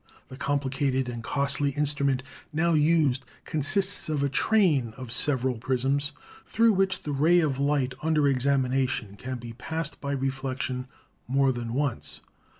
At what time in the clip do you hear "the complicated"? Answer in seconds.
0.29-1.07